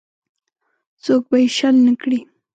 څوک 1.03 1.21
به 1.29 1.37
یې 1.43 1.47
شل 1.57 1.75
نه 1.85 1.93
کړي. 2.01 2.19